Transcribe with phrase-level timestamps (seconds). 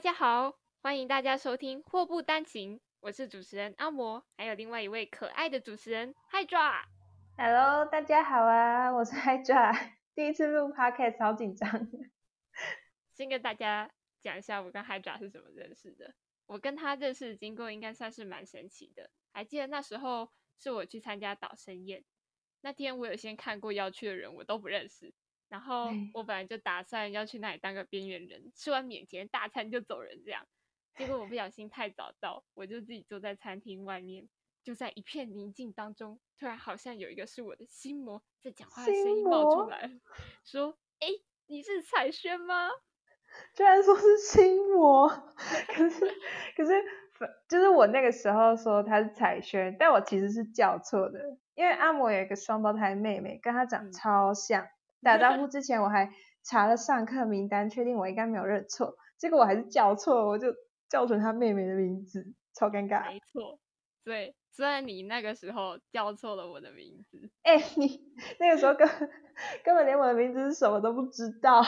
[0.00, 6.84] 大家好，欢迎大家收听祸不单行，我是主持人阿魔，还有另外一位可爱的主持人 Hydra。
[7.36, 11.68] Hello，大家好啊，我是 Hydra，第一次录 Podcast，好紧张。
[13.12, 13.90] 先跟大家
[14.22, 16.14] 讲一下我跟 Hydra 是怎么认识的。
[16.46, 19.10] 我跟他认识的经过应该算是蛮神奇的。
[19.34, 22.02] 还记得那时候是我去参加导生宴，
[22.62, 25.12] 那天我有先看过要去的人，我都不认识。
[25.50, 30.46] 然后哎我本来就打算要去那里当个边缘人，吃完免钱大餐就走人这样。
[30.96, 34.28] 结果我不小心太早到，我就自己坐在餐厅外面，
[34.62, 39.90] 就在一片宁静当中，突然好像有一个是我的心魔在讲话的声音冒出来了，
[40.44, 41.08] 说：“哎，
[41.46, 42.68] 你是彩轩吗？”
[43.54, 46.00] 居然说是心魔，可是
[46.56, 46.84] 可是
[47.48, 54.66] 就是我那个时候说他是彩轩，但我其实是叫错的，因为阿摩有一个双胞胎妹妹，跟她长嗯超像。
[55.02, 56.10] 打招呼之前我还
[56.42, 60.48] 查了上课名单，确定我应该没有认错，结果我还是叫错，我就
[60.88, 63.06] 叫成他妹妹的名字，超尴尬。
[63.06, 63.58] 没错，
[64.04, 68.00] 对，虽然你那个时候叫错了我的名字，哎、你
[68.38, 68.88] 那个时候根
[69.64, 71.60] 根本连我的名字是什么都不知道，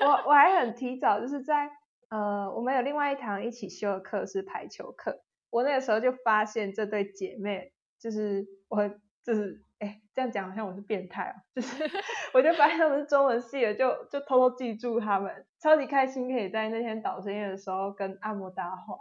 [0.00, 1.70] 我我还很提早，就是在
[2.10, 8.88] 呃，我们有另外一堂一起修的课是排球课，我那个时候就发现这对姐妹，就是我
[9.24, 11.82] 就是哎、这样讲好像我是变态哦，就是
[12.32, 18.96] 我就发现他们是中文系的，就就偷偷记住他们，超级开心可以在那天导生宴的时候跟阿莫搭话。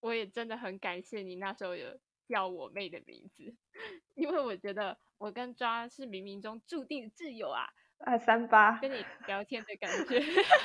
[0.00, 1.98] 我也真的很感谢你那时候有
[2.28, 3.54] 叫我妹的名字，
[4.14, 7.68] 因为我觉得我跟抓是冥冥中注定的挚友啊，
[7.98, 10.20] 啊，三八，跟你聊天的感觉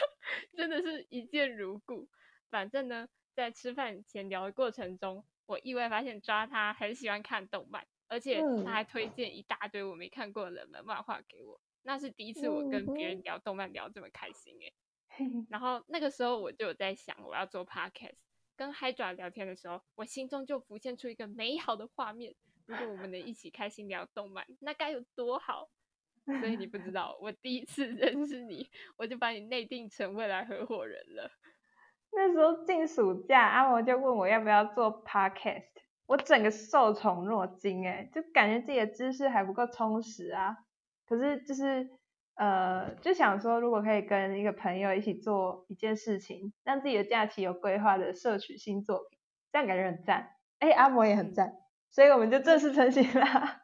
[0.55, 2.07] 真的是一见如故。
[2.49, 11.61] 反正呢，在吃饭闲聊的过程中，我意外发现抓他很喜欢看动漫，而且嗯他还推荐一大堆我没看过的冷门漫画给我。
[11.83, 14.73] 那是第一次我跟别嗯人聊动漫聊这么开心诶、
[15.49, 18.15] 然后那个时候我就有在想，我要做 podcast。
[18.57, 22.35] 跟 Hydra 聊天的时候，我心中就浮现出一个美好的画面。
[22.65, 25.69] 如果我们能一起开心聊动漫，那该有多好！
[26.41, 31.31] 所以你不知道，我第一次 认识你，我就把你内定成未来合伙人了。
[32.11, 35.63] 那时候进暑假，阿摩就问我要不要做 podcast，
[36.09, 40.57] 我整个受宠若惊哎，就感觉自己的知识还不够充实啊。
[41.07, 41.87] 可是就是
[42.33, 49.19] 呃，就想说如果可以跟一个朋友一起做一件事情，让自己的假期有规划的摄取新作品，
[49.51, 50.31] 这样感觉很赞。
[50.57, 51.53] 哎，阿摩也很嗯赞，
[51.91, 53.61] 所以我们就正式成型啦。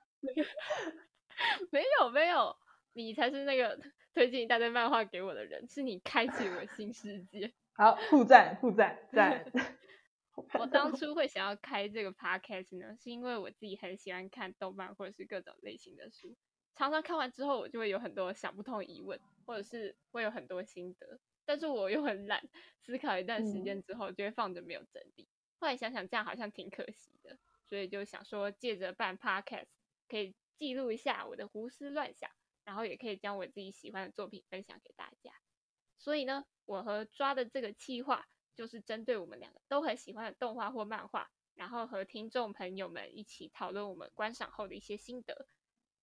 [1.72, 2.56] 没有没有，
[2.94, 3.80] 你才是那个
[4.14, 7.52] 推荐一大堆漫画给我的人，是你开启我新世界。
[7.74, 9.44] 好，互赞互赞赞。
[10.36, 16.36] 我 当初会想要开这个 podcast 呢，是因为我自己很喜欢看动漫或者是各种类型的书，
[16.76, 22.42] 常常看完之后，我就会有很多想不通的疑问，或者是会有很多心得，但是我又很懒，
[22.82, 25.28] 思考一段时间之后就会放着没有整理。
[25.58, 29.68] 后来想想这样好像挺可惜的，所以就想说借着办 podcast
[30.10, 32.30] 可以记录一下我的胡思乱想，
[32.66, 35.32] 然后也可以将我自己喜欢的作品分享给大家。
[35.98, 45.48] 所以呢，我和抓的这个计划就是针对我们两个都很喜欢的动画或漫画，然后和听众朋友们一起讨论我们观赏后的一些心得，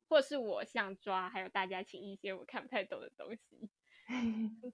[0.08, 3.70] 或是我想抓还有大家请一些我看不太懂的东西。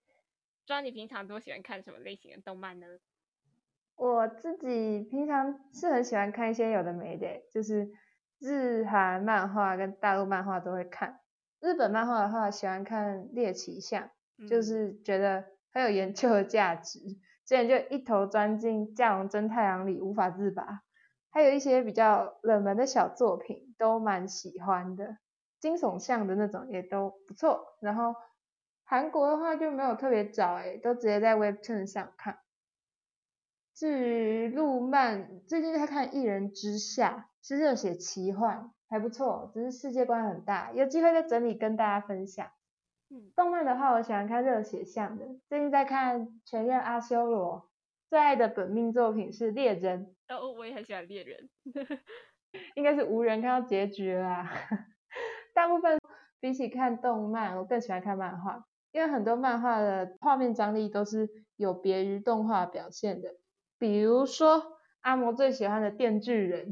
[0.66, 2.86] 抓，你平常都喜欢看什么类型的动漫呢？
[3.96, 7.90] 我自己平常是很喜欢看一些有的没的欸，就是
[8.38, 11.20] 日韩漫画跟大陆漫画都会看。
[11.60, 14.10] 日本漫画的话，喜欢看猎奇向，
[14.48, 17.00] 就嗯是觉得很有研究的价值。
[17.48, 20.82] 之前就一头钻进《降龙真太阳》里无法自拔，
[21.30, 25.16] 还有一些比较冷门的小作品都蛮喜欢的，
[25.58, 27.78] 惊悚向的那种也都不错。
[27.80, 28.14] 然后
[28.84, 32.38] 韩国的话就没有特别找诶，都直接在 Webtoon 上看。
[33.72, 42.50] 至于路漫，最近在看《一人之下》，是热血奇幻，还不错，只是世界观很大，有机会再整理跟大家分享。
[43.10, 47.60] 嗯，动漫的话，我喜欢看热血向的，最近在看《全任阿修罗》，
[48.10, 51.48] 最爱的本命作品是《猎人哦，我也很喜欢猎人。》，
[52.74, 54.50] 应该是无人看到结局了啦。
[55.54, 55.98] 大部分
[56.38, 63.30] 比起看动漫，我更喜欢看漫画，因为很多漫画的画面张力都是有别于动画表现的。
[63.78, 66.66] 比如说阿嬷最喜欢的《电锯人》，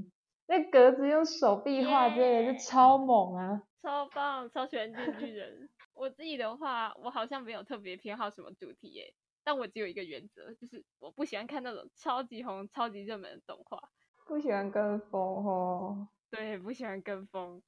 [0.46, 3.62] 那格子用手臂画，真的耶是超猛啊！
[3.82, 5.68] 超棒，超喜欢电锯人。
[5.96, 13.90] 我自己的话，我好像没有特别偏好什么主题耶，但我只有一个原则，就是我不喜欢看那种超级红、超级热门的动画。
[14.26, 16.08] 不喜欢跟风哦。
[16.30, 17.62] 对，不喜欢跟风，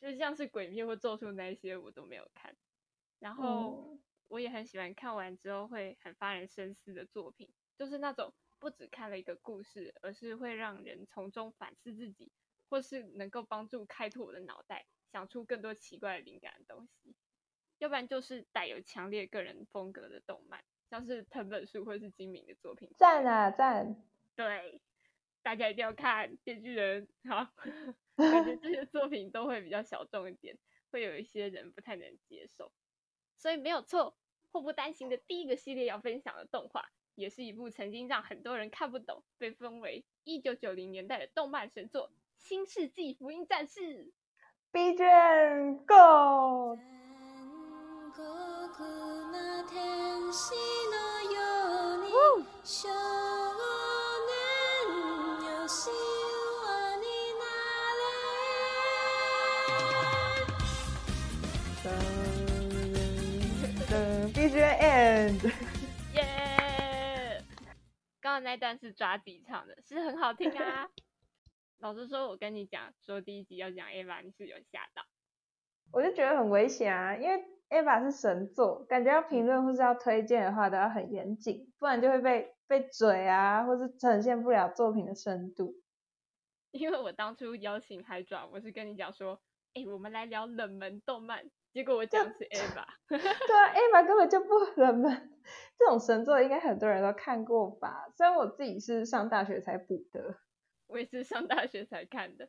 [0.00, 2.56] 就像是鬼灭或咒术那一些我都没有看。
[3.20, 12.32] 然后嗯我也很喜欢看完之后会很发人深思的作品，就是那种不只看了一个故事，而是会让人从中反思自己，
[12.68, 17.14] 或是能够帮助开拓我的脑袋，想出更多奇怪的灵感的东西。
[17.78, 22.90] 要不然就是带有强烈个人风格的动漫，像是藤本树或是金明的作品。
[22.96, 24.02] 赞啊赞！
[24.34, 24.80] 对，
[25.42, 27.52] 大家一定要看《电锯人》好，
[28.16, 30.58] 感觉这些作品都会比较小众一点，
[30.90, 32.72] 会有一些人不太能接受。
[33.36, 34.16] 所以没有错，
[34.50, 43.80] 祸不单行的第一个系列要分享的动画，也是一部曾经让很多人看不懂，被封为一九九零年代的动漫神作《新世纪福音战士》。
[44.70, 46.97] B 卷 Go！
[66.14, 67.44] 耶！
[68.20, 70.88] 刚刚那段是抓己唱的，是很好听啊。
[71.78, 75.04] 老实说，我跟你讲，说第一集要讲 Eva，你是有吓到。
[75.92, 85.74] 我就觉得很危险啊，因为 Eva 是神作，感觉要评论或是要推荐的话都要很严谨，不然就会被被嘴啊，或是呈现不了作品的深度。
[86.72, 89.40] 因为我当初邀请海爪，我是跟你讲说，
[89.74, 91.50] 哎，我们来聊冷门动漫。
[91.72, 95.30] 结果我讲是 Eva， 对啊，Eva 根本就不冷门，
[95.78, 98.08] 这种神作应该很多人都看过吧？
[98.16, 100.36] 虽然我自己是上大学才补的，
[100.86, 102.48] 我也是上大学才看的。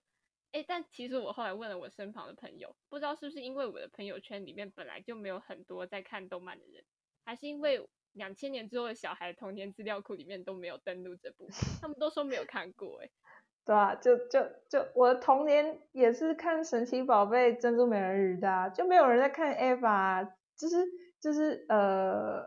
[0.52, 6.84] 哎，但其实我后来问了我身旁的朋友，不知道是不是因为我的朋友圈里面本来就没有很多在看动漫的人，
[7.26, 11.48] 还是因为两千年之后的小孩童年资料库里面都没有登录这部，
[11.82, 13.02] 他们都说没有看过。
[13.04, 13.10] 哎。
[13.66, 20.78] 对啊，就就就我的童年也是看神奇宝贝、珍珠美人鱼的，就没有人在看 Eva，就是
[21.20, 22.44] 就是呃，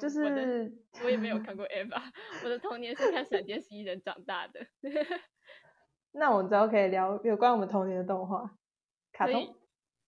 [0.00, 0.72] 就是
[1.04, 2.00] 我也没有看过 Eva，
[2.42, 4.66] 我的童年是看闪电十一人长大的。
[6.18, 8.58] 那我们之后可以聊有关我们童年的动画，
[9.12, 9.54] 卡通，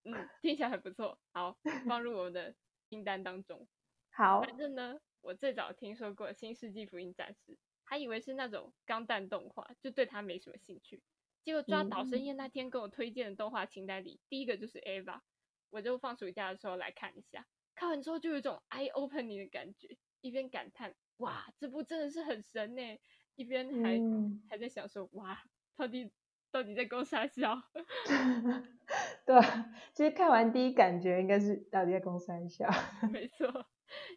[0.05, 2.55] 嗯，听起来很不错，好，放入我们的
[2.89, 3.69] 清单当中。
[4.11, 7.53] 好，反正呢，我最早听说过《新世纪福音战士》。
[7.85, 11.03] 还以为是那种钢弹动画，就对它没什么兴趣。
[11.43, 15.21] 结果抓导生夜那天跟我推荐的动画清单里，第一个就是 Ava
[15.71, 17.47] 我就放暑假的时候来看一下。
[17.75, 22.99] 看完之后就有一种 eye opening 的感觉，一边感叹哇，这部真的是很神呢，
[23.37, 23.99] 一边还
[24.51, 25.43] 还在想说哇，
[25.79, 26.13] 到底
[26.51, 27.63] 到底在攻啥笑？
[29.25, 32.69] 对啊，其实看完第一感觉应该是到底在攻啥笑？
[33.11, 33.67] 没错，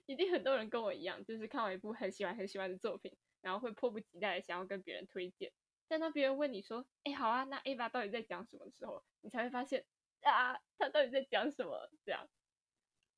[0.07, 3.15] 一定很多人跟我一样，就是看完一部很喜欢很喜欢的作品。
[3.41, 5.51] 然后会迫不及待的想要跟别人推荐，
[5.88, 9.83] 但当别人问你说，哎，好啊，那 Ava 到底在讲什么的时候，你才会发现
[10.21, 11.89] 啊，他到底在讲什么？
[12.05, 12.27] 这样，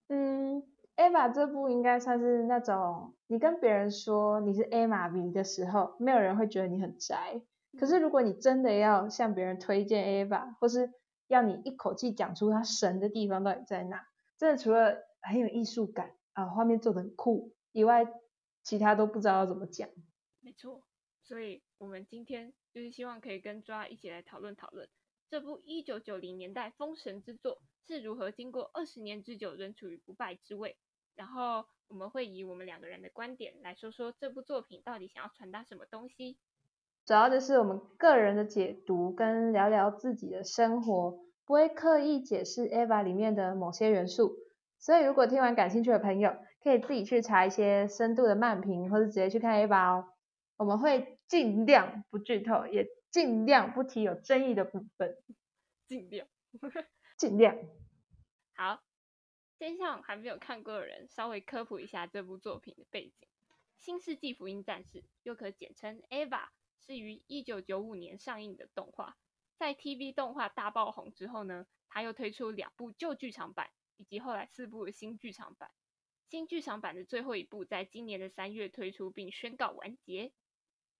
[0.08, 0.64] 嗯
[0.96, 7.42] ，Ava 这部应该算是那种你跟别人说你是 Ava 迷的时候，没有人会觉得你很宅。
[7.78, 10.92] 可是如果你真的要向别人推荐 Ava，或是
[11.28, 18.06] 要你一口气讲出它神的地方到底在哪，真的除了很有艺术感啊，画面做的很酷以外，
[18.62, 19.90] 其他都不知道要怎么讲。
[20.40, 20.84] 没错，
[21.24, 24.88] 所以我们今天就是希望可以跟抓一起来讨论讨论
[25.30, 30.78] 这部一九九零年代封神之作是如何经过二十年之久仍处于不败之位。
[31.16, 36.38] 然后我们会以我们两个人的观点来说说这部作品到底想要传达什么东西。
[37.06, 44.38] 主要就是我们个人的解读跟聊聊自己的生活，不会刻意解释 Eva 里面的某些元素。
[44.80, 50.10] 所以如果听完感兴趣的朋友，可以自己去查一些深度的漫评，或者直接去看 Eva 哦。
[50.56, 55.18] 我们会尽量不剧透，也尽量不提有争议的部分，
[55.88, 56.28] 尽量，
[57.18, 57.58] 尽量。
[58.56, 58.82] 好，
[59.60, 63.28] 先向还没有看过的人稍微科普一下这部作品的背景。
[63.86, 66.48] 《新世纪福音战士》又可简称 EVA，
[66.86, 69.18] 是于一九九五年上映的动画。
[69.58, 75.72] 在 TV 动画大爆红之后呢，它又推出两部旧剧场版，以及后来四部新剧场版。
[76.30, 80.34] 新剧场版的最后一部在今年的三月推出，并宣告完结。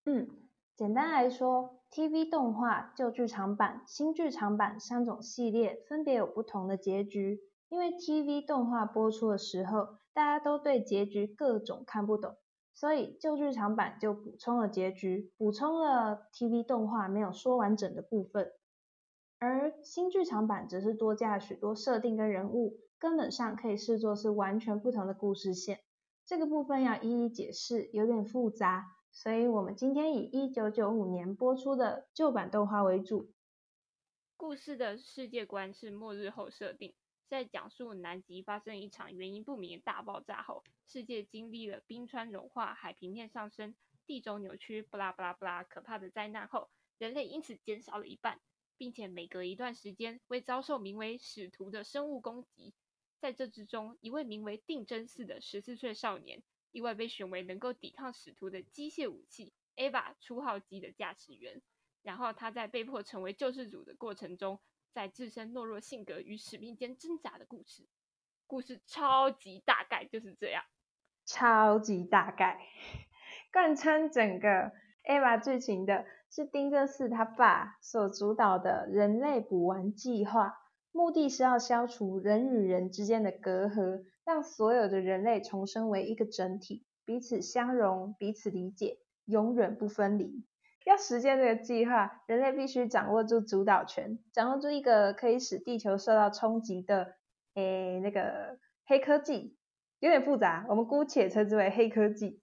[0.06, 0.30] 嗯，
[0.76, 7.42] 简单来说，TV 动画、旧剧场版、新剧场版三种系列分别有不同的结局。
[7.70, 12.38] 因为 TV 动画播出的时候，大家都对结局各种看不懂，
[12.74, 18.52] 所以旧剧场版就补充了结局，补充了 TV 动画没有说完整的部分。
[19.40, 25.80] 而新剧场版则是多加了许多设定跟人物，根本上可以视作是完全不同的故事线。
[26.26, 28.86] 这个部分要一一解释，有点复杂。
[29.12, 33.32] 所以我们今天以一九九五年播出的旧版动画为主。
[34.36, 36.96] 故事的世界观是末日后设定，
[37.34, 43.74] 在讲述南极发生一场原因不明的大爆炸后，世界经历了冰川融化、海平面上升、
[44.06, 48.40] 地轴扭曲、不拉不拉不拉可怕的灾难后，人类因此减少了一半，
[48.78, 52.76] 并且每隔一段时间会遭受名为使徒的生物攻击。
[53.20, 61.64] 在这之中，一位名为定真寺的十四岁少年意外被选为能够抵抗使徒的机械武器 Ava 初号机的驾驶员。
[62.04, 64.60] 然后他在被迫成为救世主的过程中，
[64.94, 67.88] 在自身懦弱性格与使命间挣扎的故事。
[68.46, 70.64] 故事超级大概就是这样，
[71.26, 72.60] 超级大概。
[73.52, 74.72] 贯穿整个
[75.04, 80.60] Ava 剧情的是丁真寺他爸所主导的人类补完计划。
[80.92, 90.46] 目的是要消除人与人之间的隔阂，让所有的人类重生为一个整体，彼此相容，彼此理解，永远不分离。
[90.86, 97.16] 要实现这个计划，人类必须掌握住主导权，掌握住一个可以使地球受到冲击的，
[97.56, 99.58] 诶，那个黑科技，
[100.00, 102.42] 有点复杂，我们姑且称之为黑科技。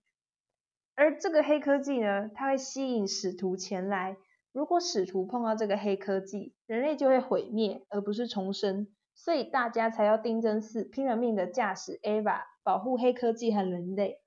[0.95, 4.17] 而这个黑科技呢，它会吸引使徒前来。
[4.53, 8.89] 如果使徒碰到这个黑科技，人类就会毁灭，而不是重生。
[9.15, 14.20] 所以大家才要丁真寺拼了命的驾驶 Ava，保护黑科技和人类。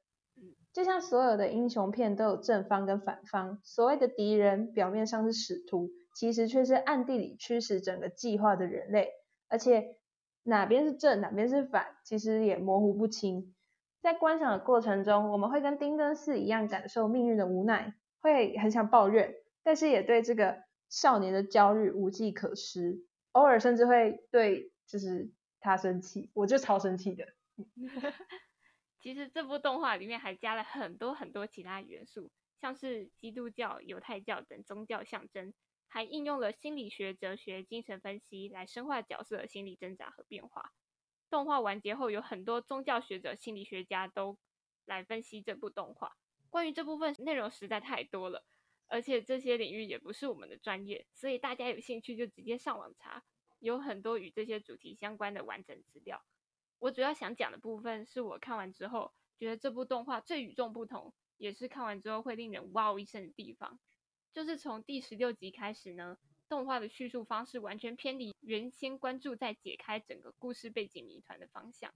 [0.74, 9.12] 就像所有的英雄片都有正方跟反方，所谓的敌人表面上是使徒，其实却是暗地里驱使整个计划的人类。
[9.48, 9.98] 而且
[10.42, 13.54] 哪边是正，哪边是反，其实也模糊不清。
[14.02, 19.36] 在观赏的过程中，我们会跟丁真寺一样感受命运的无奈，会很想抱怨。
[19.64, 27.26] 但是也对这个少年的焦虑无计可施，偶尔甚至会对就是他生气，我就超生气的。
[29.04, 32.32] 其实这部动画里面还加了很多很多其他元素，
[32.62, 35.54] 像是基督教、犹太教等宗教象征，
[35.90, 40.72] 还应用了心理学、哲学、精神分析来深化角色的心理挣扎和变化。
[41.30, 44.38] 动画完结后，有很多宗教学者、心理学家都
[44.86, 46.16] 来分析这部动画。
[46.50, 48.46] 关于这部分内容实在太多了。
[48.88, 53.26] 而且这些领域也不是我们的专业，所以大家有兴趣就直接上网查，
[53.60, 56.24] 有很多与这些主题相关的完整资料。
[56.84, 63.80] 我主要想讲的部分是我看完之后觉得这部动画最与众不同，也是看完之后会令人哇哦一声的地方，
[64.34, 66.18] 就是从第十六集开始呢，
[66.50, 71.94] 动画的叙述方式完全偏离原先关注在解开整个故事背景谜团的方向，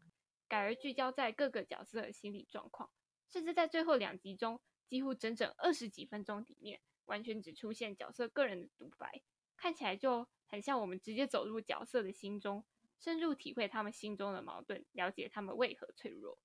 [0.48, 2.90] 改而聚焦在各个角色的心理状况，
[3.28, 4.62] 甚至在最后两集中。
[4.88, 9.22] 几乎整整二十几分钟里面，完全只出现角色个人的独白，
[9.58, 12.64] 看起来就很像我们直接走入角色的心中，
[13.00, 16.38] 深入体会他们心中的矛盾，了解他们为何脆弱。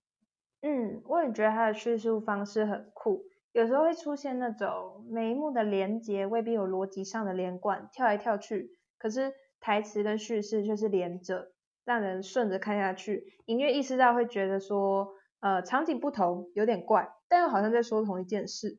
[0.61, 11.52] 嗯，我也觉得他的叙述方式很酷，有时候会出现那种每一幕的连接未必有逻辑上的连贯，跳来跳去，可是台词跟叙事却是连着，
[11.85, 15.14] 让人顺着看下去，隐约意识到会觉得说。
[15.44, 18.78] 呃，场景不同，有点怪，但又好像在说同一件事。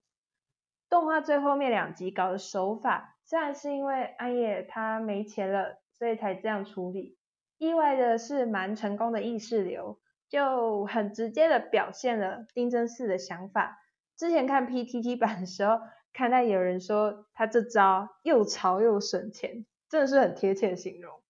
[0.89, 7.17] 动画最后面两集搞的手法，虽然是因为安夜他没钱了，所以才这样处理。
[7.63, 13.79] 意外的是，蛮成功的意识流，就很直接的表现了丁真寺的想法。
[14.17, 15.79] 之前看 PTT 版的时候，
[16.11, 21.23] 看到有人说他这招又潮又省钱，真的是很贴切的形容。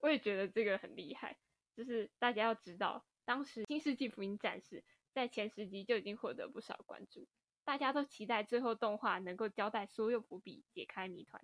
[0.00, 1.36] 我也觉得这个很厉害，
[1.76, 3.04] 就是大家要知道。
[3.24, 4.80] 当时《新世纪福音战士》
[5.14, 7.28] 在前十集就已经获得不少关注，
[7.64, 11.40] 大家都期待最后动画能够交代所有伏笔，解开谜团。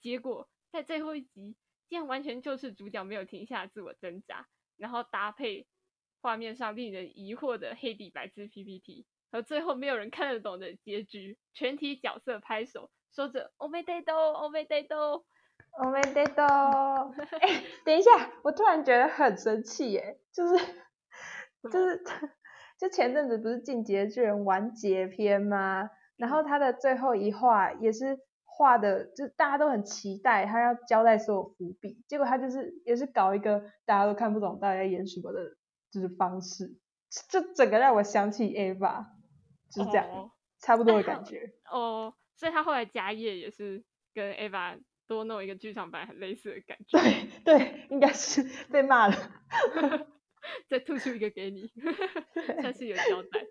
[0.00, 1.56] 结果在最后一集，
[1.88, 5.66] 竟然完全就是主角没有停下自我挣扎，然后搭配
[6.20, 15.24] 画面上令人疑惑的黑底白字 PPT 和最后没有人看得懂的结局，全体角色拍手说着 “Oh my God，Oh my God，Oh
[15.88, 16.02] my
[16.34, 17.20] God”。
[17.40, 20.64] 哎，等一下，我突然觉得很生气耶，就是。
[21.60, 22.04] 就是，
[22.78, 25.90] 就前阵子不是《进阶巨人》完结篇吗？
[26.16, 28.16] 然后他的最后一话也是
[28.58, 35.56] 画的，就大家都很期待他要交代所有伏笔，结果他就是也是搞一个大家都看不懂大家演什么的，
[35.92, 36.76] 就是方式，
[37.30, 39.06] 就整个让我想起 Ava，
[39.70, 41.52] 就是这样，差不多的感觉。
[41.70, 46.98] 哦，所以他后来加页也是跟 Ava 多弄一个剧场版很类似的感觉。
[46.98, 49.14] 对对，应该是被骂了。
[50.68, 51.70] 再吐出一个给你，
[52.60, 53.46] 算是有交代。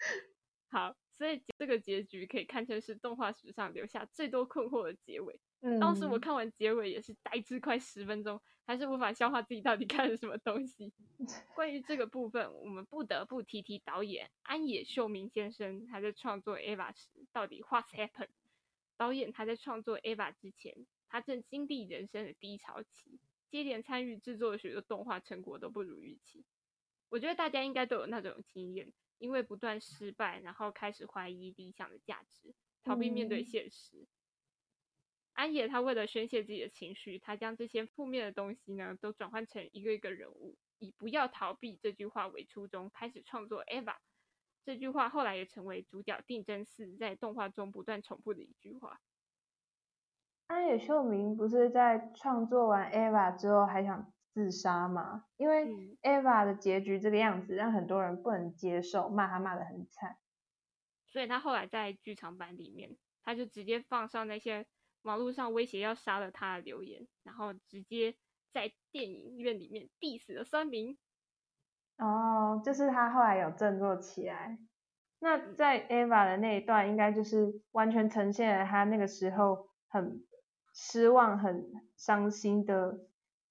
[0.70, 5.40] 好，所以这个结局可以看成是动画史上留下最多困惑的结尾。
[5.80, 10.92] 当时我看完结尾也是呆滞快十分钟，还是无法消化自己到底看了什么东西。
[11.56, 18.28] 关于这个部分，我们不得不提提导演安野秀明先生，他在创作 Eva 时到底 What's happened？
[18.96, 23.18] 导演他在创作 Eva 之前，他正经历人生的低潮期。
[23.48, 26.44] 接连参与制作的许多动画成果都不如预期。
[27.08, 32.54] 我觉得大家应该都有那种经验，因为不断失败，然后开始怀疑理想的价值，
[32.84, 34.06] 逃避面对现实。
[35.32, 43.96] 安野他为了宣泄自己的情绪，他将这些负面的东西呢，都转换成一个一个人物，以“不要逃避”这句话为初衷，开始创作 Eva。
[44.64, 49.00] 这句话后来也成为主角定真寺在动画中不断重复的一句话。
[50.46, 55.24] 安野秀明不是在创作完 Eva 之后还想自杀嘛？
[55.38, 55.64] 因为
[56.02, 60.18] Eva 的结局这个样子，让很多人不能接受，骂他骂的很惨。
[61.06, 64.66] 所以他后来在剧场版里面，他就直接放上那些
[65.00, 68.14] 网络上威胁要杀了他的留言，然后直接
[68.52, 70.98] 在电影院里面 diss 了三名。
[71.96, 74.58] 哦，就是他后来有振作起来。
[75.18, 80.22] 那在 Eva 的那一段，应该就是完全呈现了他那个时候很
[80.74, 82.98] 失望、很伤心的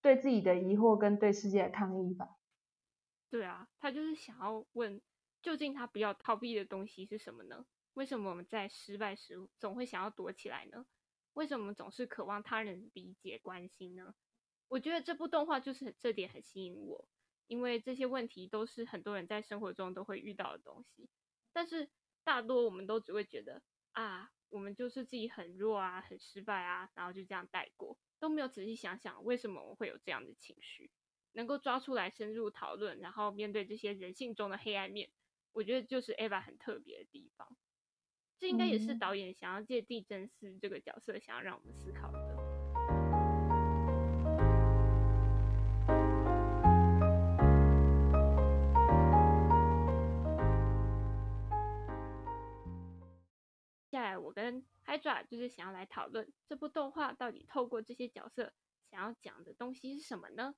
[0.06, 2.38] 对自己的疑惑跟对世界的抗议吧？
[3.32, 5.02] 对啊，他就是想要问，
[5.42, 7.66] 究竟他不要逃避的东西是什么呢？
[7.96, 10.86] 为什么我们在失败时总会想要躲起来呢？
[11.34, 14.14] 为什么总是渴望他人理解、关心呢？
[14.68, 17.08] 我觉得这部动画就是这点很吸引我。
[17.48, 21.10] 因为这些问题都是很多人在生活中都会遇到的东西，
[21.52, 21.90] 但是
[22.24, 30.92] 大多我们都只会觉得啊，我们就是自己很弱啊，很失败啊，然后就这样带过，都没有仔细想想为什么我会有这样的情绪，
[31.34, 35.10] 能够抓出来深入讨论，然后面对这些人性中的黑暗面，
[35.52, 37.56] 我觉得就是 Eva 很特别的地方。
[38.38, 42.45] 这应该也是导演想要借地震师这个角色，想要让我们思考的。
[54.26, 58.52] 我跟 Hydra 就是想要来讨论这部动画到底透过这些角色
[58.90, 60.56] 想要讲的东西是什么呢？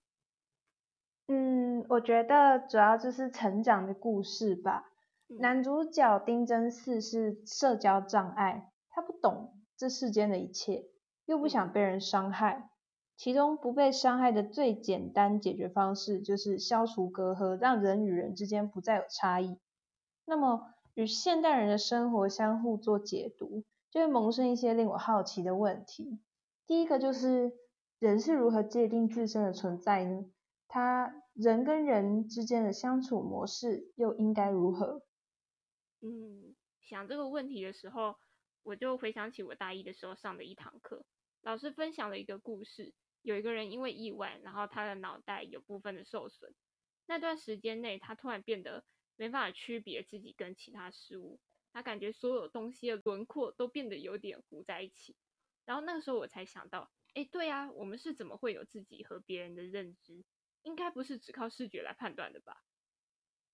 [1.28, 4.90] 嗯，我觉得主要就是成长的故事吧。
[5.28, 10.86] 男主角丁真寺是社交障碍，他不懂这世间的一切，
[11.26, 12.70] 又不想被人伤害。
[13.18, 19.60] 其中不被伤害的最简单解决方式就是消除隔阂，让人与人之间不再有差异。
[20.24, 20.74] 那么。
[20.98, 26.20] 与现代人的生活相互做解读，就会萌生一些令我好奇的问题。
[26.66, 27.52] 第一个就是
[28.00, 30.26] 人是如何界定自身的存在呢？
[30.68, 35.04] 他人跟人之间的相处模式又应该如何？
[36.02, 38.16] 嗯，想这个问题的时候，
[38.64, 41.06] 我就回想起我大一的时候上的一堂课，
[41.44, 46.56] 老师分享了一个故事，有一个人因为意外，然后他的脑袋有部分的受损，
[47.06, 48.84] 那段时间内他突然变得。
[49.18, 51.42] 没办法区别自己跟其他事物，
[51.74, 55.18] 他感觉所有东西的轮廓都变得有点糊在一起。
[55.66, 60.24] 然后那个时候我才想到，哎，对啊，我们是怎么会有自己和别人的认知？
[60.62, 62.64] 应该不是只靠视觉来判断的吧？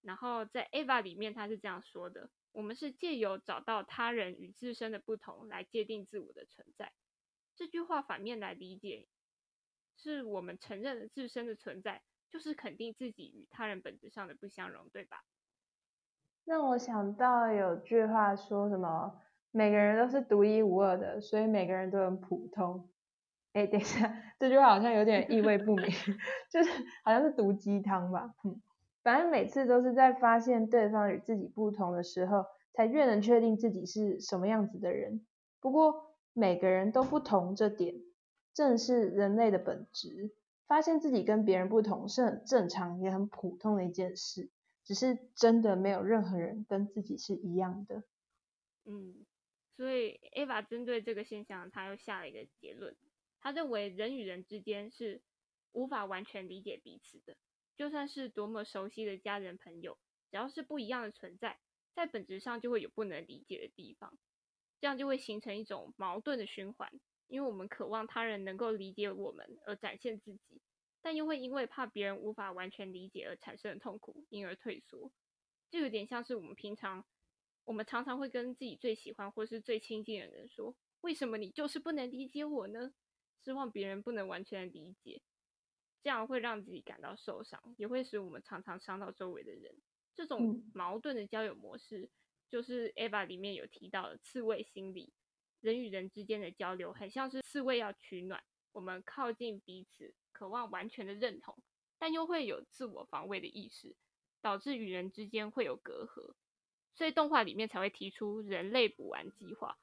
[0.01, 6.93] 然后在 Ava 里面他是这样说的：我们是借由找到他人与自身的不同来界定自我的存在。
[7.55, 9.07] 这句话反面来理解，
[9.95, 15.23] 是我们承认自身的存在，就是肯定自己与他人本质上的不相容，对吧？
[16.45, 19.13] 让我想到有句话说什么，
[19.51, 22.89] 每个人都是独一无二的，所以每个人都很普通。
[23.53, 25.85] 哎，等一下，这句话好像有点意味不明，
[26.51, 26.69] 就是
[27.03, 28.33] 好像是毒鸡汤吧。
[28.43, 28.61] 嗯，
[29.03, 35.25] 反正每次都是在发现对方与自己不同的时候，才越能确定自己是什么样子的人。
[35.61, 37.95] 不过每个人都不同，这点
[38.53, 40.31] 正是人类的本质。
[40.65, 44.49] 发现自己跟别人不同是很正常也很普通的一件事。
[44.83, 48.03] 只是真的没有任何人跟自己是一样的。
[48.85, 49.25] 嗯，
[49.77, 52.95] 所以 Ava 针对这个现象，他又下了一个结论。
[53.39, 55.21] 他认为人与人之间是
[55.71, 57.35] 无法完全理解彼此的，
[57.75, 59.97] 就算是多么熟悉的家人朋友，
[60.31, 61.59] 只要是不一样的存在，
[61.95, 64.17] 在本质上就会有不能理解的地方，
[64.79, 66.89] 这样就会形成一种矛盾的循环。
[67.27, 70.61] 因为我们渴望他人能够理解我们而展现自己。
[71.03, 75.11] 但又会因为怕别人无法完全理解而产生的痛苦，因而退缩。
[75.69, 77.05] 就有点像是我们平常，
[77.65, 82.93] 我们常常会跟自己最喜欢或是最亲近的人说：“为什么你就是不能理解我呢？”
[83.43, 85.21] 希望别人不能完全理解，
[86.01, 89.75] 这样会让自己感到受伤，也会使我们常常伤到周围的人。
[90.15, 92.09] 这种矛盾的交友模式，
[92.47, 95.11] 就是 Eva 里面有提到的刺猬心理。
[95.59, 100.13] 人与人之间的交流，很像是刺猬要取暖，我们靠近彼此。
[100.33, 101.55] 渴望完全的认同，
[101.97, 103.95] 但又会有自我防卫的意识，
[104.41, 106.33] 导致与人之间会有隔阂，
[106.95, 109.77] 所以动画里面才会提出人类补完计划。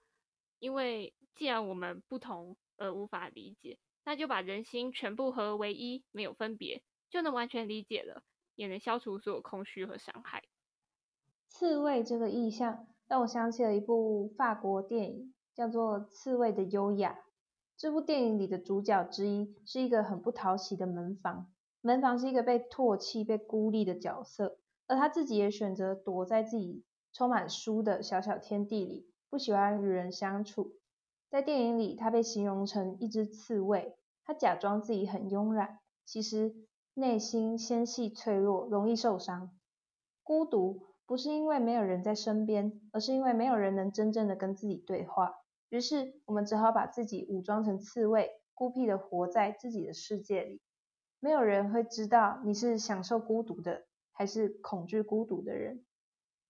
[0.59, 8.23] 因为既然我们不同而无法理解，那就把人心全部合为一，没有分别，就能完全理解了，
[8.57, 10.45] 也能消除所有空虚和伤害。
[11.47, 17.13] 刺猬这个意象让我想起了一部法国电影，叫做《刺猬的优雅》。
[17.81, 30.75] 这部电影里的主角之一是一个很不讨喜的门房，门房是一个被唾弃、被孤立的角色，而他自己也选择躲在自己充满书的小小天地里，不喜欢与人相处。
[31.31, 36.55] 在电影里，他被形容成一只刺猬，他假装自己很慵懒，其实
[36.93, 39.53] 内心纤细脆弱，容易受伤。
[40.23, 45.37] 孤独不是因为没有人在身边，而是因为没有人能真正的跟自己对话。
[45.71, 50.61] 于是，我们只好把自己武装成刺猬，孤僻的活在自己的世界里。
[51.21, 55.85] 没有人会知道你是享受孤独的，还是恐惧孤独的人。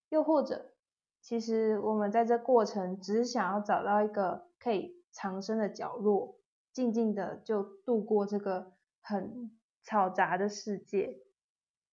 [0.08, 0.72] 又或者，
[1.20, 6.36] 其实我们在这过程只是想要找到一个可以藏身的角落，
[6.72, 9.50] 静静的就度过这个很
[9.84, 11.18] 嘈杂的世界。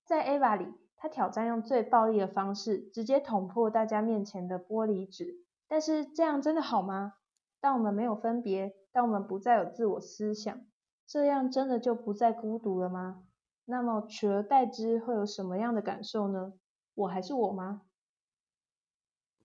[0.06, 5.44] 在 Ava 里，他挑战用最暴力的方式，直接捅破大家面前的玻璃纸。
[5.68, 7.14] 但是这样真的好吗？
[7.60, 10.66] 当我们没有分别，当我们不再有自我思想，
[11.06, 13.24] 这样真的就不再孤独了吗？
[13.66, 16.54] 那么取而代之会有什么样的感受呢？
[16.94, 17.84] 我还是我吗？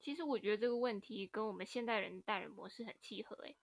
[0.00, 3.56] 其实我觉得这个问题跟我们现代人的待人模式很契合诶，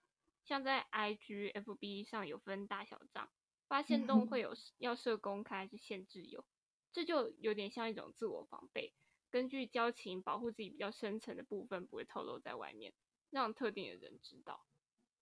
[0.44, 3.30] 像在 IG、FB 上有分大小账，
[3.68, 6.44] 发现动会有要设公开还是限制有，
[6.92, 8.94] 这就有点像一种自我防备。
[9.30, 12.92] 根据交情保护自己比较深层的部分，不会透露在外面，
[13.30, 14.64] 让特定的人知道。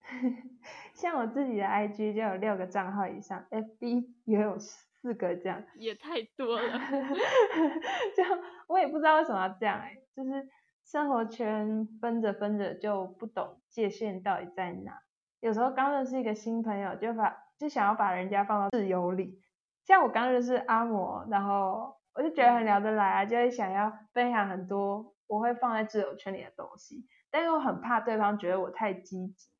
[0.94, 6.79] 像我自己的 IG 就有六个账号以上，FB 也有四个这样，也太多了。
[8.16, 8.25] 就
[8.68, 10.49] 我也不知道为什么要这样哎，就是
[10.85, 15.03] 生活圈分着分着就不懂界限到底在哪。
[15.40, 19.42] 有时候刚认识一个新朋友，就把就想要把人家放到室友里，
[19.85, 21.98] 像我刚认识阿摩，然后。
[22.19, 29.53] 我就觉得很聊得来啊，就会想要分享很多我会放在自由圈里的东西，但又很怕对方觉得我太积极。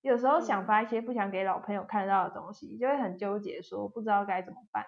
[0.00, 4.86] 有时候想发一些不想给老朋友看到的东西，就会很纠结，说不知道该怎么办。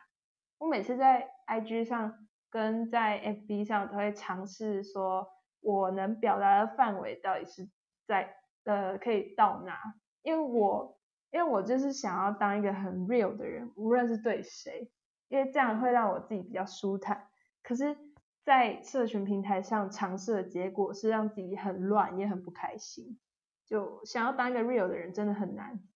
[0.56, 5.28] 我每次在 IG 上跟在 FB 上都会尝试说，
[5.60, 7.68] 我能表达的范围到底是
[8.06, 9.76] 在呃可以到哪？
[10.22, 10.98] 因为我
[11.30, 14.90] 因为我就是想要当一个很 real 的人，无论是对谁。
[15.30, 17.30] 因为这样会让我自己比较舒坦，
[17.62, 17.96] 可是，
[18.42, 23.18] 在社群平台上尝试的结果是让自己很乱，也很不开心。
[23.64, 25.88] 就想要当一个 real 的人，真的很难。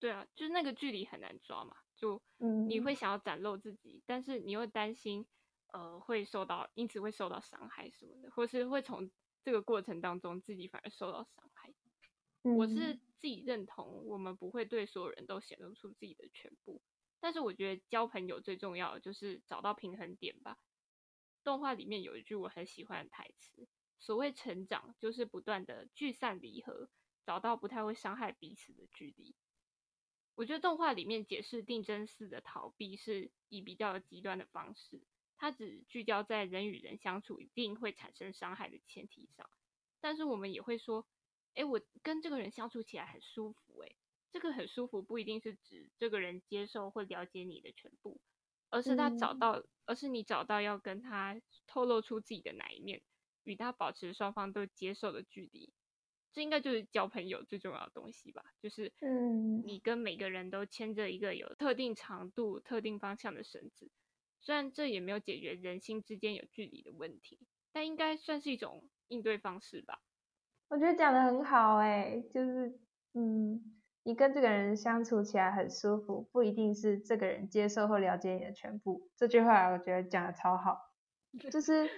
[0.00, 1.76] 对啊，就是那个距离很难抓嘛。
[1.94, 2.20] 就
[2.68, 5.26] 你会想要展露自己，但是你又担心，
[5.72, 9.10] 呃，会受到，因此会受到伤害什么的，或是会从
[9.42, 11.72] 这个过程当中自己反而受到伤害。
[12.56, 16.80] 我是自己认同，我们不会对所有人都显露出自己的全部。
[17.24, 20.58] 但是我觉得交朋友最重要的就是找到平衡点吧。
[21.42, 23.66] 动画里面有一句我很喜欢的台词
[23.98, 26.90] ：“所谓成长，就是不断的聚散离合，
[27.24, 29.34] 找到不太会伤害彼此的距离。”
[30.36, 35.00] 我觉得动画里面解释定真寺的逃避是以比较极端的方式，
[35.38, 39.48] 它只聚焦在人与人相处一定会产生伤害的前提上。
[39.98, 41.06] 但是我们也会说
[41.56, 43.96] ：“哎，我跟这个人相处起来很舒服。”哎。
[44.34, 48.20] 这个很舒服，不一定是指这个人接受或了解你的全部，
[48.68, 53.00] 而是他找到，而是你找到要跟他透露出自己的哪一面，
[53.44, 55.72] 与他保持双方都接受的距离。
[56.32, 58.42] 这应该就是交朋友最重要的东西吧？
[58.60, 63.92] 就是，嗯，你跟每个人都牵着一个有特定长度、特定方向的绳子。
[64.40, 67.38] 虽然这也没有解决人心之间有距离的问题，
[67.70, 70.02] 但应该算是一种应对方式吧。
[70.66, 72.80] 我觉得讲的很好，哎，就是，
[73.12, 73.80] 嗯。
[74.06, 79.08] 你跟这个人相处起来很舒服，不一定是这个人接受或了解你的全部。
[79.16, 80.78] 这句话我觉得讲的超好，
[81.50, 81.88] 就是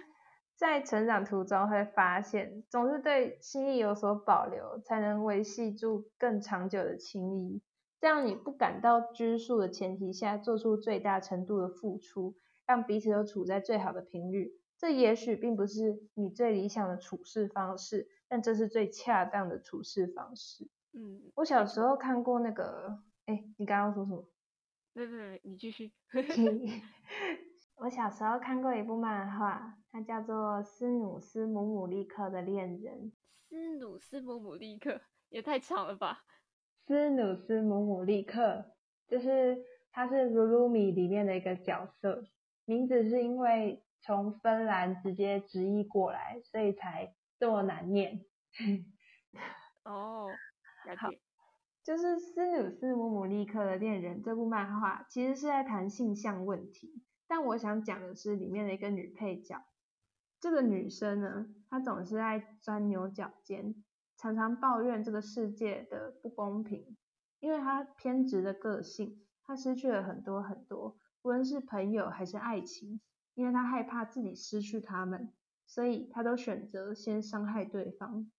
[0.54, 7.60] 在成长途中会发现，总是对心意有所保留，才能维系住更长久的情谊。
[8.00, 14.52] 这样你不感到拘束的前提下，做出最大程度的付出，让彼此都处在最好的频率。
[14.78, 20.68] 这也许并不是你最理想的处事方式，但这是最恰当的处事方式。
[20.98, 24.26] 嗯，我小时候看过那个，哎，你刚刚说什么？
[24.94, 25.92] 对对对，你继续。
[27.76, 33.12] 我小时候看过一部漫画，它叫做《斯努斯姆姆利克的恋人》。
[33.50, 36.24] 斯努斯姆姆利克也太长了吧？
[36.86, 38.72] 斯努斯姆姆利克
[39.06, 42.24] 就是他是《鲁鲁米》里面的一个角色，
[42.64, 48.24] 名字是因为从芬兰直接直译过来，所以才这么难念。
[49.84, 50.28] 哦。
[50.94, 51.10] 好，
[51.82, 59.64] 就是斯努斯姆姆利克的恋人这部漫画，其实是在谈性向问题，但我想讲的是里面的一个女配角。
[60.38, 63.82] 这个女生呢，她总是爱钻牛角尖，
[64.16, 66.96] 常常抱怨这个世界的不公平，
[67.40, 73.00] 因为她偏执的个性，她失去了很多很多，无论是朋友还是爱情，
[73.34, 75.32] 因为她害怕自己失去他们，
[75.66, 78.30] 所以她都选择先伤害对方。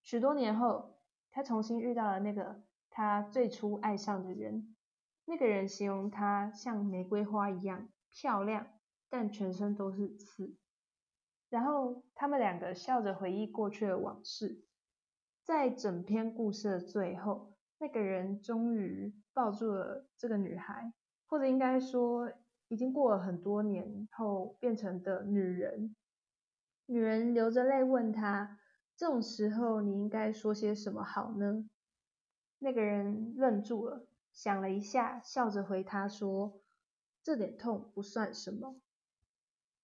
[0.00, 0.91] 许多年后，
[1.32, 4.76] 他重新遇到了那个他最初爱上的人，
[5.24, 8.66] 那个人形容她像玫瑰花一样漂亮，
[9.08, 10.54] 但全身都是刺。
[11.48, 14.62] 然后他们两个笑着回忆过去的往事，
[15.42, 20.92] 在整篇故事的最后，那个人终于抱住了这个女孩，
[21.26, 22.32] 或者应该说，
[22.68, 25.94] 已经过了很多年后变成的女人。
[26.86, 28.58] 女人流着泪问他
[28.96, 31.68] ：“这种时候你应该说些什么好呢？”
[32.58, 36.60] 那个人愣住了，想了一下，笑着回他说
[37.22, 38.76] ：“这点痛不算什么。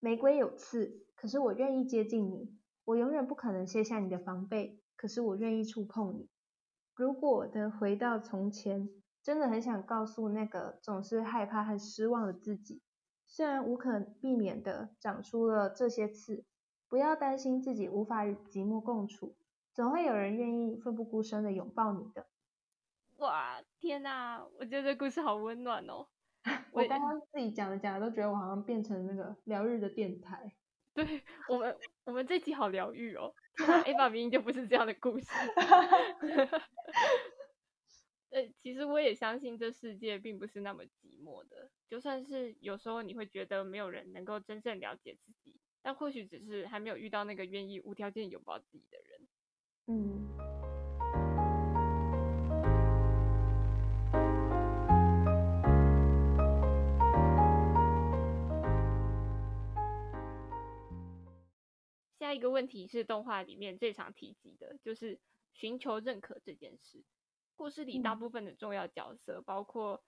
[0.00, 4.80] 玫瑰有刺。”可是我愿意接近你，我永远不可能卸下你的防备。
[4.94, 6.28] 可是我愿意触碰你。
[6.94, 8.88] 如果能回到从前，
[9.20, 12.80] 真的很想告诉那个总是害怕和失望的自己，
[13.26, 16.44] 虽然无可避免的长出了这些刺，
[16.88, 19.36] 不要担心自己无法与寂寞共处，
[19.72, 22.26] 总会有人愿意奋不顾身的拥抱你的。
[23.18, 26.06] 哇，天哪，我觉得这故事好温暖哦。
[26.72, 30.54] 我刚刚自己讲着讲着都觉得我好像变成那个疗愈的电台。
[30.94, 33.34] 对我们，我们这集好疗愈哦。
[33.84, 35.26] A 爸 明明就不是这样的故事。
[38.30, 41.70] 呃，其实我也相信这世界并不是那么寂寞的。
[41.88, 49.26] 就算是有时候你会觉得没有人能够真正了解自己，但或许只是还没有遇到那个愿意无条件拥抱自己的人。
[49.86, 50.28] 嗯。
[62.18, 65.18] 下一个问题是动画里面最常提及的，就是
[65.54, 67.02] 寻求认可这件事。
[67.56, 70.04] 故事里大部分的重要角色，包括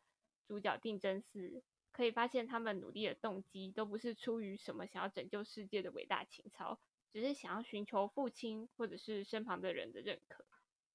[0.47, 1.63] 主角定真寺，
[2.01, 6.81] 可以发现他们努力的动机都不是出于什么想要拯救世界的伟大情操，
[7.13, 10.47] 只是想要寻求父亲或者是身旁的人的认可。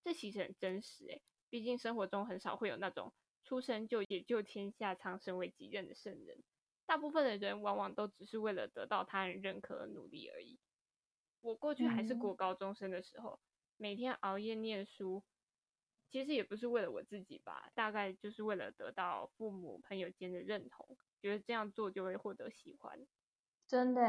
[0.04, 3.14] 这其实很真实诶，毕竟生活中很少会有那种
[3.44, 6.44] 出生就解救天下、苍生为己任的圣人。
[6.88, 10.58] 大部分的人往往都只是为了得到他人认可而努力而已。
[11.42, 13.40] 我过去还是国高中生的时候，
[13.78, 15.24] 每天熬夜念书，
[16.10, 23.00] 其实也不是为了我自己吧，大概就是为了得到父母、朋友间的认同，觉得这样做就会获得喜欢。
[23.68, 24.02] 真的，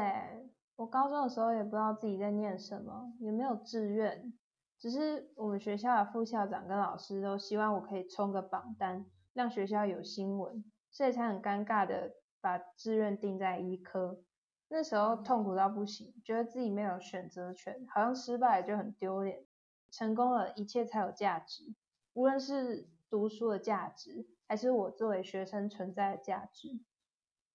[0.75, 4.33] 我高中的时候也不知道自己在念什么，也没有志愿，
[4.77, 14.21] 只是我们学校的副校长跟老师都希望我可以冲个榜单，让学校有新闻，所以才很尴尬的把志愿定在医科。
[14.69, 19.45] 那时候痛苦到不行，觉得自己没有选择权，好像失败就很丢脸，
[19.89, 21.73] 成功了一切才有价值，
[22.17, 26.79] 无论是读书的价值，还是我作为学生存在的价值。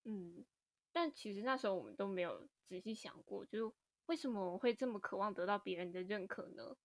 [0.04, 0.44] 嗯，
[0.92, 3.74] 但其实那时候我们都没有仔细想过，就
[4.06, 6.76] 为什么我会这么渴望得到别人的认可呢？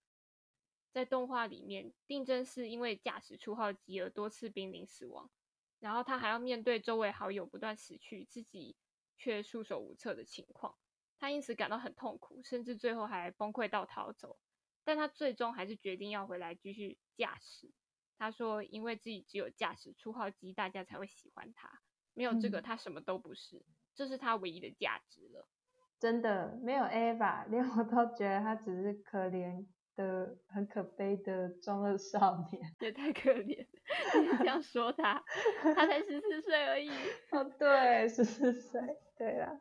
[0.90, 5.30] 在动画里面，定真是因为驾驶出号机而多次濒临死亡，
[5.78, 8.74] 然后他还要面对周围好友不断死去，自己。
[9.20, 10.76] 却束手无策的情况，
[11.18, 14.38] 他因此感到很痛苦，甚至最后还崩溃到逃走。
[14.88, 17.70] 但他最终还是决定要回来继续驾驶。
[18.16, 21.68] 他说：“因为自己只有驾驶出号机，大家才会喜欢他。
[22.14, 23.62] 没有这个，他什么都不是。
[23.94, 25.46] 这是他唯一的价值了。”
[26.00, 32.74] 真的，没有 A 吧，连我都觉得他只是可怜的、很可悲的中二少年。
[32.80, 33.66] 也太可怜，
[34.22, 35.22] 你这样说他，
[35.62, 36.88] 他才十四岁而已。
[37.32, 38.80] 哦，对，十四岁。
[39.18, 39.60] 对啦，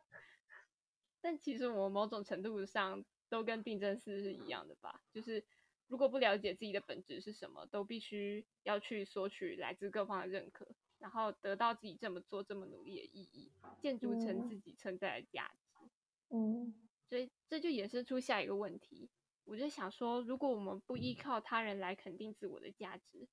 [1.19, 5.43] 但其实我某种程度上都跟定真寺是一样的吧，就是
[5.87, 15.89] 如果不了解自己的本质是什么，都必须要去索取来自各方的认可，然后得到自己这么做这么努力的意义，建筑成自己存在的价值。
[16.29, 16.73] 嗯，
[17.07, 19.09] 所以这就衍生出下一个问题，
[19.45, 23.27] 我就想说，如果我们不依靠他人来肯定自我的价值，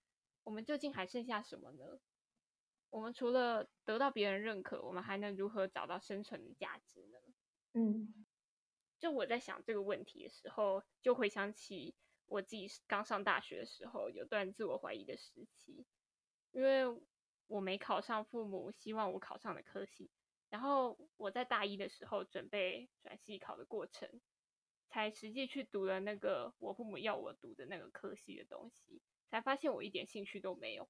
[0.44, 1.98] 我们究竟还剩下什么呢？
[2.90, 7.18] 我们除了得到别人认可，我们还能如何找到生存的价值呢？
[7.72, 8.24] 嗯，
[9.04, 15.84] 就我在想这个问题的时候，就回想起我自己刚上大学的时候，有段自我怀疑的时期，
[16.52, 16.84] 因为
[17.46, 20.10] 我没考上父母希望我考上的科系，
[20.48, 24.22] 然后我在大一的时候准备转系考的过程，
[24.88, 30.88] 才实际去读了那个我父母要我读的那个科系的东西，才发现我一点兴趣都没有。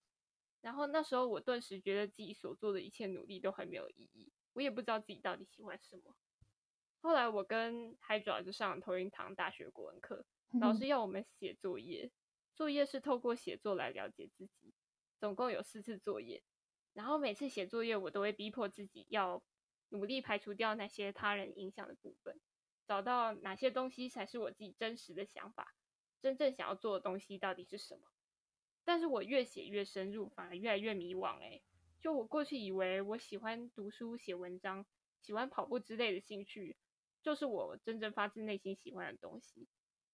[0.60, 6.14] 然后那时候我顿时觉得自己所做的一切努力都很没有意义，我也不知道自己到底喜欢什么。
[7.04, 10.24] 后来我跟海爪就上了投影堂大学国文课，
[10.58, 12.10] 老师要我们写作业，
[12.54, 14.72] 作业是透过写作来了解自己，
[15.20, 16.42] 总共有四次作业。
[16.94, 19.42] 然后每次写作业，我都会逼迫自己要
[19.90, 22.40] 努力排除掉那些他人影响的部分，
[22.86, 25.74] 找到哪些东西才是我自己真实的想法，
[26.22, 28.08] 真正想要做的东西到底是什么。
[28.82, 31.38] 但是我越写越深入，反而越来越迷惘。
[31.40, 31.62] 诶，
[32.00, 34.86] 就我过去以为我喜欢读书、写文章、
[35.20, 36.78] 喜欢跑步之类的兴趣，
[37.24, 39.66] 就是我真正发自内心喜欢的东西。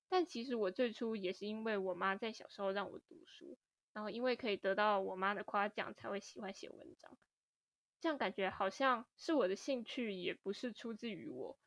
[0.09, 3.59] 但其实我最初也是因为我妈在小时候让我读书。
[3.93, 7.19] 然后因为可以得到我妈的夸奖，才会喜欢写文章。
[8.01, 11.59] 这样感觉好像是我的兴趣，也不是出自于我，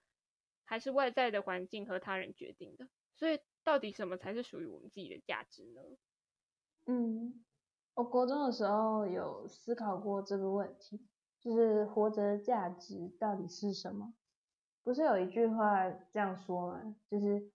[0.63, 2.87] 还是外在的环境和他人决定的。
[3.13, 5.81] 所以，到底什么才是属于我们自己的价值呢？
[6.85, 7.43] 嗯，
[7.93, 11.05] 我国中的时候有思考过这个问题，
[11.41, 14.13] 就是活着的价值到底是什么？
[14.83, 16.95] 不是有一句话这样说吗？
[17.09, 17.51] 就是，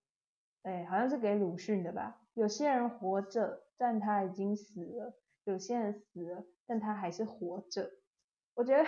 [0.62, 2.20] 哎，好像是给鲁迅的吧？
[2.34, 3.64] 有些人活着。
[3.80, 5.14] 但他已经死了，
[5.44, 7.92] 有些人死了，但他还是活着。
[8.54, 8.84] 我觉得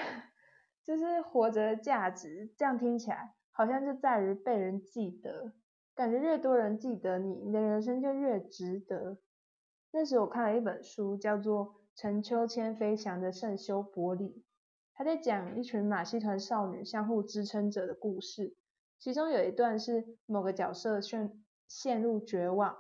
[0.83, 5.53] 就是活着的价值，这样听起来好像就在于被人记得，
[5.95, 9.19] 感觉越多人记得你，你的人生就越值得。
[9.93, 14.25] 那时我看了一本书，叫做《陈秋千飞翔的圣修伯里》，
[15.01, 18.55] 他在讲一群马戏团少女相互支撑着的故事，
[18.99, 22.77] 其中有一段是某个角色陷陷入绝望。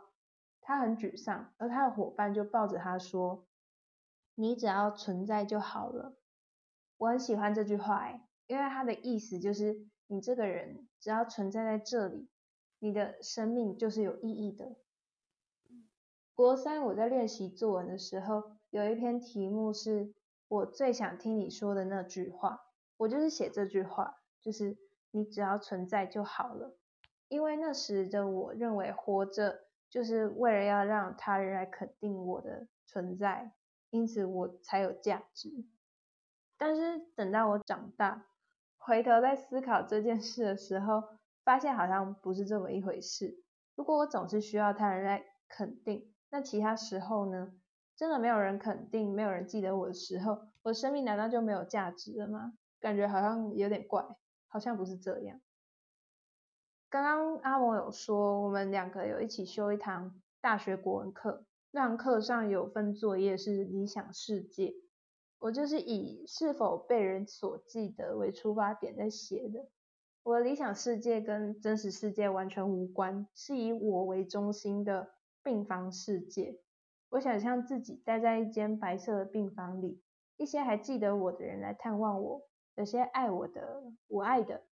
[0.60, 3.46] 他很沮丧，而他的伙伴就抱着他说
[4.36, 6.14] ：“你只要存在就好了。”
[6.98, 8.12] 我很喜欢这句话，
[8.46, 12.28] 因为他的意思就是你这个人只要存在在这里，
[12.80, 14.76] 你的生命就是有意义的。
[16.34, 20.12] 国三我在练习作文的时候，有一篇题目是
[20.50, 22.60] 我最想听你说的那句话，
[22.98, 24.76] 我就是写这句话，就是
[25.12, 26.76] 你只要存在就好了。
[27.28, 29.70] 因为那时的我认为活着。
[29.90, 33.56] 就是为了要让他人来肯定我的存在，
[33.90, 35.50] 因此我才有价值。
[36.56, 38.28] 但是等到我长大，
[38.78, 41.02] 回头在思考这件事的时候，
[41.42, 43.42] 发现好像不是这么一回事。
[43.74, 47.52] 如果我总是需要他人来肯定，那其他时候呢？
[48.00, 52.54] 真的没有人肯定，没有人记得我的时候，我的生命难道就没有价值了吗？
[52.80, 54.02] 感觉好像有点怪，
[54.48, 55.38] 好像不是这样。
[56.88, 64.72] 刚刚阿蒙有说，我们两个有一起修一堂大学国文课，那堂课上有份作业是理想世界，
[65.38, 69.68] 我就是以是否被人所记得为出发点在写的。
[70.22, 75.10] 我的理想世界跟真实世界完全无关，是以我为中心的
[75.42, 76.62] 病房世界。
[77.10, 80.02] 我想象自己待在一间白色的病房里，
[80.36, 82.42] 一些还记得我的人来探望我，
[82.76, 84.62] 有些爱我的，我爱的。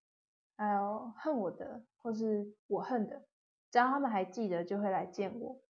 [0.57, 3.25] 还有恨我的，或是我恨的，
[3.71, 5.61] 只要他们还记得，就会来见我。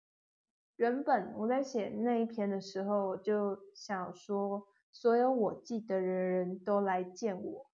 [0.77, 7.67] 原本我在写那一篇的时候，就想说，所有我记得的人都来见我。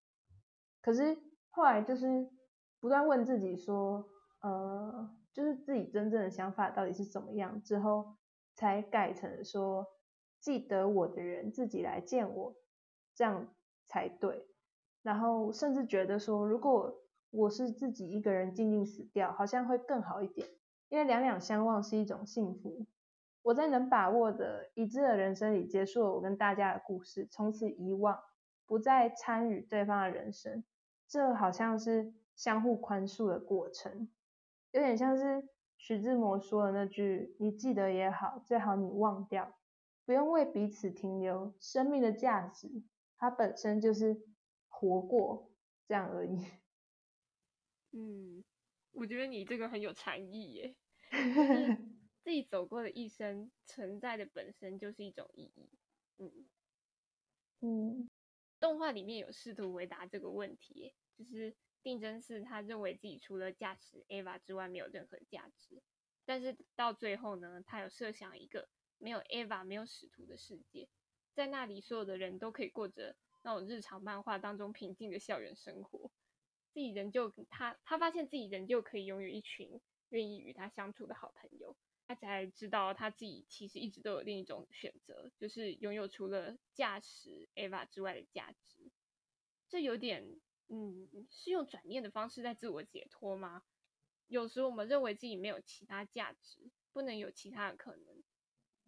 [0.82, 1.16] 可是
[1.50, 2.28] 后来就是
[2.80, 4.08] 不断问自己说，
[4.40, 7.62] 呃，就是自己真正的想法到底是怎么样？
[7.62, 8.16] 之后
[8.54, 9.86] 才改成说，
[10.40, 12.54] 记得我的人自己来见我，
[13.14, 13.54] 这样
[13.86, 14.46] 才对。
[15.02, 20.48] 然后甚至觉得说，如果我是自己一个人静静死掉，好像会更好一点，
[20.88, 22.86] 因为两两相望是一种幸福。
[23.42, 28.18] 我在能把握的已知的人生里结束了我跟大家的故事，从此遗忘，
[28.64, 30.64] 不再参与对方的人生。
[31.06, 34.08] 这好像是相互宽恕的过程，
[34.70, 35.46] 有点像是
[35.76, 39.60] 徐志摩说的那句：“你记得也好，最好你忘掉，
[40.04, 41.54] 不用为彼此停留。
[41.60, 42.68] 生命的价值，
[43.16, 44.16] 它本身就是
[44.68, 45.52] 活过
[45.86, 46.36] 这样而已。
[47.92, 48.44] ”嗯，
[48.92, 50.76] 我觉得你这个很有禅意耶，
[52.24, 55.78] 自己走过的一生存在的本身就是一种意义。
[56.18, 56.48] 嗯
[57.60, 58.08] 嗯，
[58.60, 65.80] 动画里面有试图回答这个问题，就是定真寺他认为自己除了驾驶 Ava 之外没有任何价值，
[66.24, 68.68] 但是到最后呢，他有设想一个
[68.98, 70.88] 没有 Ava 没有使徒的世界，
[71.34, 76.10] 在那里所有的人都可以过着那种日常漫画当中平静的校园生活。
[76.72, 81.76] 自己仍旧他，他发现自己仍旧可以拥有一群愿意与他相处的好朋友，
[82.08, 88.90] 他才知道他自己其实一直都有另一种选择，就是拥有除了驾驶 Ava 之外的价值。
[89.68, 93.64] 这有点，嗯，是用转念的方式在自我解脱吗？
[94.26, 98.22] 有时我们认为自己没有其他价值，不能有其他的可能，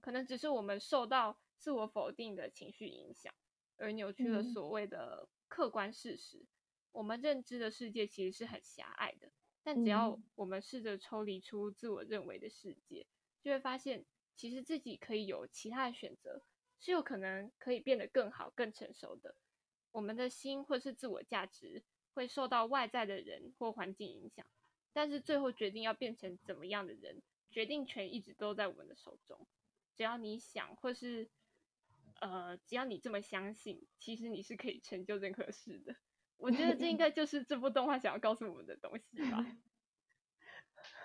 [0.01, 3.33] 可能只是我们受到自我否定的情绪影响，
[3.77, 6.47] 而扭曲了嗯所谓的客观事实。
[6.93, 9.31] 我们认知的世界其实是很狭隘的，
[9.63, 13.07] 但只要嗯我们试着抽离出自我认为的世界，
[13.43, 16.43] 就会发现其实自己可以有其他的选择，
[16.81, 19.37] 是有可能可以变得更好、更成熟的。
[19.97, 21.83] 我们的心或是自我价值
[22.13, 24.45] 会受到外在的人或环境影响，
[24.93, 29.49] 但是最后决定要变成怎么样的人，决定权一直都在我们的手中。
[29.95, 31.31] 只要你想，或是
[32.21, 35.97] 呃，只要你这么相信，其实你是可以成就任何事的。
[36.37, 39.47] 我觉得这应该就是这部动画想要告诉我们的东西吧，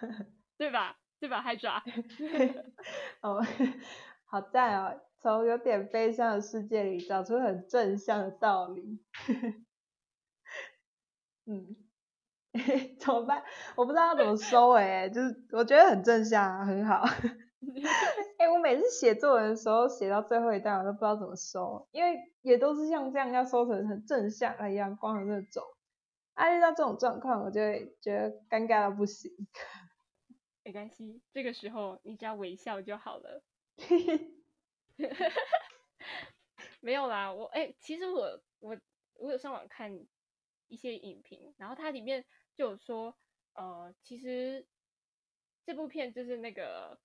[0.58, 1.00] 对吧？
[1.18, 1.42] 对吧？
[1.42, 1.82] 海爪，
[3.22, 3.42] 哦，
[4.26, 5.02] 好赞哦！
[5.22, 9.00] 从有点悲伤的世界里找出很正向的道理。
[11.46, 11.76] 嗯，
[13.00, 13.44] 怎么办？
[13.76, 17.04] 我不知道要怎么收尾欸，就是我觉得很正向啊，很好。
[18.38, 25.64] 哎、我每次写作文的时候，写到最后一段，我都不知道怎么收，因为也都是像这样要收成很正向、很阳光的那种。
[26.34, 29.32] 啊，遇到这种状况，我就会觉得尴尬到不行。
[30.64, 33.44] 没关系，这个时候你只要微笑就好了。
[36.82, 38.78] 没有啦，我哎、其实我我
[39.16, 40.06] 我有上网看
[40.68, 42.26] 一些影评，然后它里面
[42.56, 43.18] 就有说，
[43.54, 44.68] 呃，其实
[45.66, 47.00] 这部片就是那个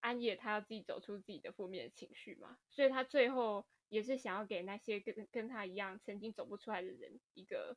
[0.00, 7.76] 安野他要自己走出自己的负面情绪嘛，所以他最后也是想要给那些跟跟他一样曾经走不出来的人一个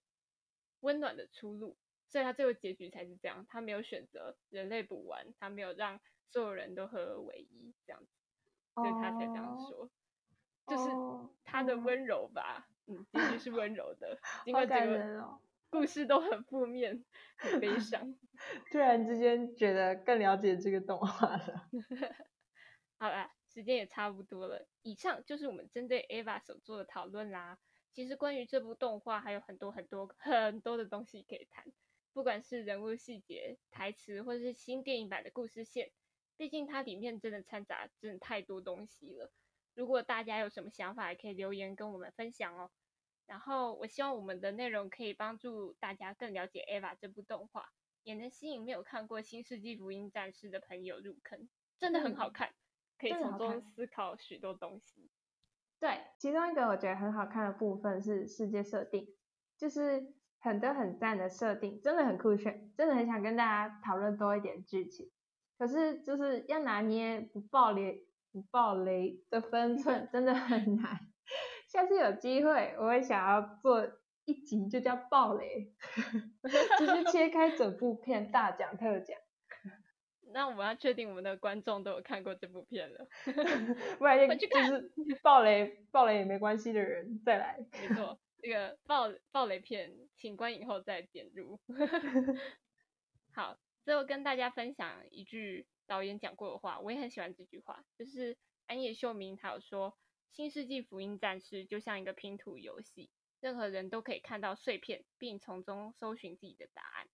[0.82, 1.78] 温暖的出路，
[2.08, 8.25] 所以他最后结局才是这样，他没有选择人类补完，他没有让所有人都合而为一这样子，
[8.76, 9.90] 所以他才这样哦说。
[10.68, 15.40] 就是哦他的哦温柔吧，嗯，的确是温柔的，尽管整个！
[15.70, 17.04] 故事都很负面、
[17.38, 18.16] 很悲伤。
[18.72, 21.70] 突然之间觉得更了解这个动画了。
[22.98, 27.60] 好啦，时间也差不多了，以上就是我们针对 Ava 所做的讨论啦。
[27.92, 31.66] 其实关于这部动画还有很多很多很多的东西可以谈，
[32.14, 35.92] 不管是人物细节、台词，或者是新电影版的故事线，
[36.38, 39.32] 毕竟它里面真的掺杂真的太多东西了。
[39.74, 42.72] 如果大家有什么想法，也可以留言跟我们分享哦。
[43.26, 47.70] 然后我希望我们的内容可以帮助大家更了解 Eva 这部动画，
[48.04, 52.54] 也能吸引没有看过《新世纪福音战士》的朋友入坑，真的很好嗯看，
[53.00, 55.10] 可以从中思考许多东西。
[55.80, 59.08] 对，其中一个我觉得很好看的部分是世界设定，
[59.58, 65.12] 就是很多很赞的设定，真的很酷炫，真的很想跟大家讨论多一点剧情。
[65.58, 71.00] 可是就是要拿捏不爆雷不爆雷的分寸， 真的很难。
[71.68, 73.88] 下次有机会，我会想要做
[74.26, 75.74] 一集就叫爆雷，
[76.80, 79.18] 就是切开整部片大讲特讲，
[80.34, 83.08] 那我们要确定我们的观众都有看过这部片了。
[83.98, 84.92] 不然就是
[85.24, 87.58] 爆雷爆雷也没关系的人再来。
[87.72, 91.60] 没错，这个爆爆雷片，请观影后再点入。
[93.34, 99.92] 好，最后跟大家分享一句导演讲过的话，我也很喜欢这句话，就是安野秀明他有说，
[100.32, 107.08] 《新世纪福音战士》就像一个拼图游戏，任何人都可以看到碎片，并从中搜寻自己的答案。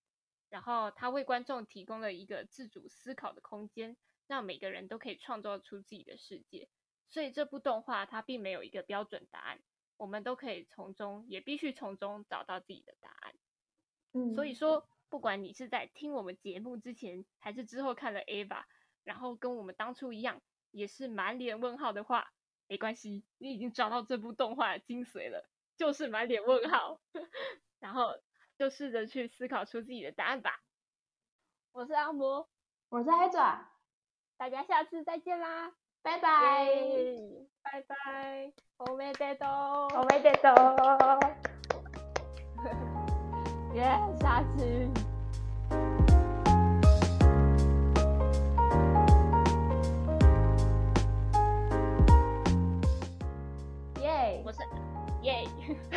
[0.50, 3.98] 然后他为观众提供了一个自主思考的空间，
[4.28, 6.70] 让每个人都可以创造出自己的世界。
[7.10, 9.60] 所以这部动画它并没有一个标准答案，
[9.98, 13.34] 我们都可以从中，也必须从中找到自己的答案。
[14.14, 18.65] 嗯，所以说，不管你是在听我们节目之前，还是之后看了 Ava，
[19.05, 22.33] 然后跟我们当初一样，也是满脸问号的话，
[22.67, 27.01] 没关系，你已经找到这部动画的精髓了，就是满脸问号，
[27.79, 28.19] 然后
[28.59, 30.61] 就试着去思考出自己的答案吧。
[31.73, 32.49] 我是阿魔，
[32.89, 33.71] 我是海爪，
[34.37, 35.73] 大家下次再见啦，
[36.03, 36.65] 拜拜。
[36.65, 41.50] 耶拜拜，おめでとう，おめでとう。
[43.74, 44.90] 耶，下次。
[54.02, 54.60] 耶我是
[55.22, 55.46] 耶，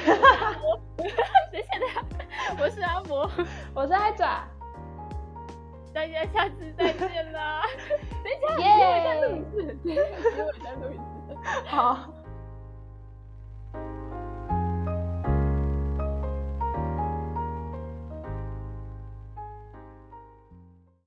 [0.06, 1.16] 阿魔，等一下
[1.50, 2.04] 等一下，
[2.62, 3.28] 我是阿博，
[3.74, 4.44] 我是阿爪。
[5.92, 7.62] 大家下次再见啦！
[8.22, 11.36] 等一下，耶给我一下录一次，给我一下录一次。
[11.66, 12.08] 好。